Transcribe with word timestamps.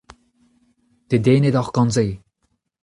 Dedennet 1.09 1.55
oc'h 1.61 1.71
gant 1.75 1.93
se? 1.95 2.05